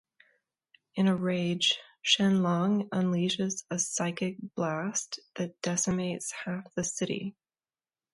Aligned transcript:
In 0.95 1.05
a 1.07 1.15
rage, 1.15 1.77
Shen-long 2.01 2.89
unleashes 2.89 3.65
a 3.69 3.77
psychic 3.77 4.37
blast 4.55 5.19
that 5.35 5.61
decimates 5.61 6.31
half 6.31 6.73
the 6.73 6.83
city. 6.83 7.35